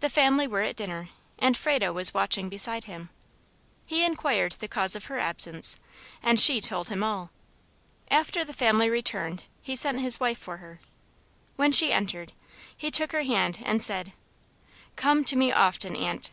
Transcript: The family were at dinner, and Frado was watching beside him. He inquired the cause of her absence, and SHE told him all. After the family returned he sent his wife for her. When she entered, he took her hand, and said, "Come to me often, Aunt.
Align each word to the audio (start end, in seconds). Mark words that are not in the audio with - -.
The 0.00 0.08
family 0.10 0.48
were 0.48 0.62
at 0.62 0.74
dinner, 0.74 1.10
and 1.38 1.56
Frado 1.56 1.92
was 1.92 2.12
watching 2.12 2.48
beside 2.48 2.86
him. 2.86 3.10
He 3.86 4.04
inquired 4.04 4.54
the 4.58 4.66
cause 4.66 4.96
of 4.96 5.04
her 5.04 5.20
absence, 5.20 5.78
and 6.20 6.40
SHE 6.40 6.62
told 6.62 6.88
him 6.88 7.04
all. 7.04 7.30
After 8.10 8.44
the 8.44 8.52
family 8.52 8.90
returned 8.90 9.44
he 9.62 9.76
sent 9.76 10.00
his 10.00 10.18
wife 10.18 10.38
for 10.38 10.56
her. 10.56 10.80
When 11.54 11.70
she 11.70 11.92
entered, 11.92 12.32
he 12.76 12.90
took 12.90 13.12
her 13.12 13.22
hand, 13.22 13.60
and 13.64 13.80
said, 13.80 14.12
"Come 14.96 15.22
to 15.26 15.36
me 15.36 15.52
often, 15.52 15.94
Aunt. 15.94 16.32